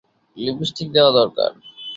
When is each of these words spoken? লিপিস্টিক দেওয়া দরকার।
লিপিস্টিক 0.37 0.87
দেওয়া 0.95 1.11
দরকার। 1.19 1.51